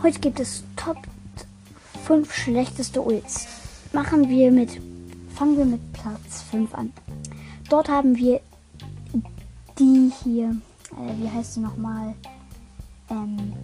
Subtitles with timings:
[0.00, 0.96] Heute gibt es Top
[2.04, 3.48] 5 schlechteste Ults.
[3.92, 4.80] Machen wir mit,
[5.34, 6.92] fangen wir mit Platz 5 an.
[7.68, 8.40] Dort haben wir
[9.76, 10.56] die hier,
[10.92, 12.14] äh, wie heißt sie nochmal?
[13.10, 13.54] Ähm,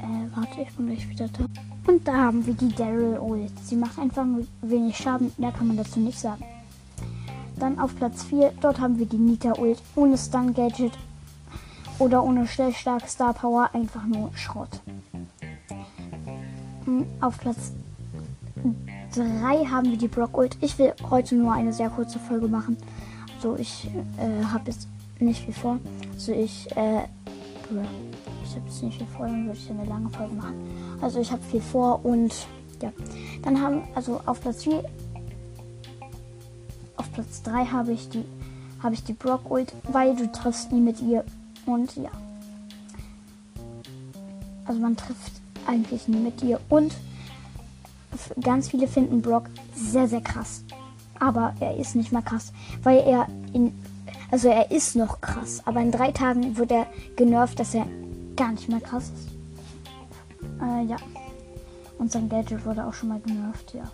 [0.00, 1.44] äh, warte, ich bin gleich wieder da.
[1.86, 3.52] Und da haben wir die Daryl Ult.
[3.64, 4.26] Sie macht einfach
[4.62, 6.44] wenig Schaden, mehr kann man dazu nicht sagen.
[7.60, 10.92] Dann auf Platz 4, dort haben wir die Nita Ult ohne Stun Gadget
[11.98, 14.80] oder ohne starke Star Power, einfach nur Schrott.
[16.84, 17.72] Hm, auf Platz
[19.14, 20.56] 3 haben wir die Brock Ult.
[20.60, 22.76] Ich will heute nur eine sehr kurze Folge machen.
[23.36, 25.78] Also ich äh, habe jetzt nicht viel vor.
[26.12, 27.04] Also ich, äh,
[28.42, 30.54] ich habe jetzt nicht viel vor, dann würde ich eine lange Folge machen.
[31.00, 32.46] Also ich habe viel vor und
[32.82, 32.92] ja.
[33.42, 34.84] Dann haben, also auf Platz 4
[36.96, 38.24] auf Platz 3 habe ich die
[38.82, 41.24] habe ich die Brock Ult, weil du triffst nie mit ihr
[41.66, 42.10] und ja.
[44.66, 45.32] Also man trifft
[45.66, 46.94] eigentlich nie mit ihr und
[48.40, 50.64] ganz viele finden Brock sehr sehr krass.
[51.18, 53.72] Aber er ist nicht mal krass, weil er in
[54.30, 57.86] also er ist noch krass, aber in drei Tagen wird er genervt, dass er
[58.36, 59.28] gar nicht mehr krass ist.
[60.60, 60.96] Äh, ja.
[61.98, 63.84] Und sein Gadget wurde auch schon mal genervt, ja.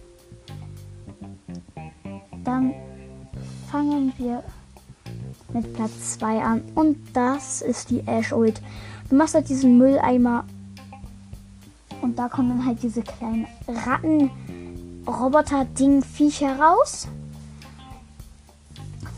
[2.44, 2.74] Dann
[3.70, 4.42] fangen wir
[5.54, 6.62] mit Platz 2 an.
[6.74, 8.60] Und das ist die Ash Ult.
[9.08, 10.44] Du machst halt diesen Mülleimer.
[12.02, 14.30] Und da kommen dann halt diese kleinen Ratten,
[15.06, 17.08] Roboter-Ding, Viecher raus.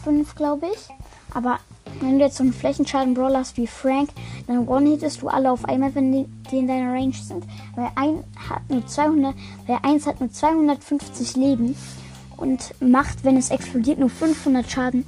[0.02, 0.88] Fünf, glaube ich.
[1.34, 1.58] Aber
[2.00, 4.10] wenn du jetzt so einen Flächenschaden-Brawler hast wie Frank,
[4.46, 7.44] dann one-hittest du alle auf einmal, wenn die, die, in deiner Range sind.
[7.76, 9.34] Weil ein hat nur 200,
[9.66, 11.76] weil eins hat nur 250 Leben
[12.36, 15.04] und macht, wenn es explodiert, nur 500 Schaden.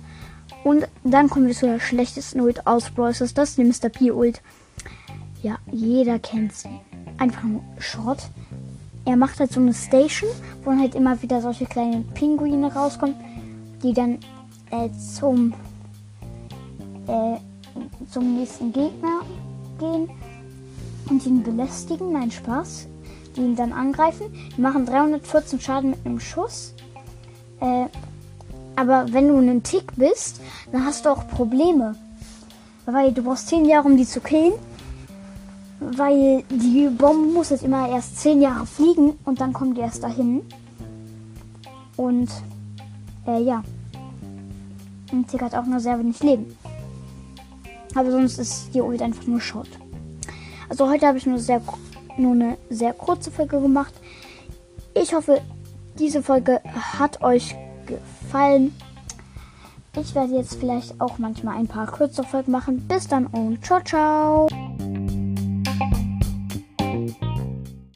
[0.65, 3.91] Und dann kommen wir zu der schlechtesten Ult aus Brawl Das ist die Mr.
[3.91, 4.41] P Ult.
[5.43, 6.81] Ja, jeder kennt sie.
[7.19, 8.31] Einfach nur Schrott.
[9.05, 10.31] Er macht halt so eine Station,
[10.65, 13.15] wo dann halt immer wieder solche kleinen Pinguine rauskommen,
[13.83, 14.19] die dann
[14.71, 15.53] äh, zum
[17.07, 17.37] äh,
[18.11, 19.21] zum nächsten Gegner
[19.79, 20.09] gehen
[21.11, 22.13] und ihn belästigen.
[22.13, 22.87] Nein, Spaß.
[23.37, 24.27] Die ihn dann angreifen.
[24.57, 26.75] Die machen 314 Schaden mit einem Schuss.
[27.61, 27.87] Äh,
[28.77, 30.41] aber wenn du einen Tick bist,
[30.73, 31.95] dann hast du auch Probleme.
[32.87, 34.55] Weil du brauchst 10 Jahre, um die zu killen.
[35.81, 40.03] Weil die Bombe muss jetzt immer erst 10 Jahre fliegen und dann kommen die erst
[40.03, 40.43] dahin.
[41.97, 42.31] Und
[43.27, 43.63] äh, ja.
[45.13, 46.57] Ein Tick hat auch nur sehr wenig Leben.
[47.95, 49.69] Aber sonst ist die Ult einfach nur Schrott.
[50.69, 51.63] Also heute habe ich nur, sehr,
[52.17, 53.95] nur eine sehr kurze Folge gemacht.
[54.95, 55.41] Ich hoffe,
[55.99, 56.61] diese Folge
[56.99, 58.75] hat euch gefallen.
[59.97, 62.87] Ich werde jetzt vielleicht auch manchmal ein paar kürzere Folgen machen.
[62.89, 64.49] Bis dann und ciao, ciao.